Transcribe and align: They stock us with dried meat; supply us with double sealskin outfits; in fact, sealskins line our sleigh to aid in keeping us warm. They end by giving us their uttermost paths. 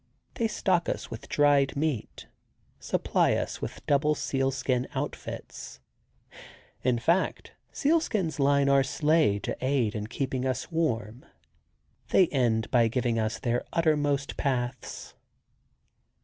They 0.33 0.47
stock 0.47 0.89
us 0.89 1.11
with 1.11 1.29
dried 1.29 1.75
meat; 1.75 2.25
supply 2.79 3.33
us 3.33 3.61
with 3.61 3.85
double 3.85 4.15
sealskin 4.15 4.87
outfits; 4.95 5.79
in 6.81 6.97
fact, 6.97 7.51
sealskins 7.71 8.39
line 8.39 8.67
our 8.67 8.81
sleigh 8.81 9.37
to 9.41 9.55
aid 9.63 9.93
in 9.93 10.07
keeping 10.07 10.43
us 10.43 10.71
warm. 10.71 11.23
They 12.09 12.25
end 12.29 12.71
by 12.71 12.87
giving 12.87 13.19
us 13.19 13.37
their 13.37 13.63
uttermost 13.73 14.37
paths. 14.37 15.13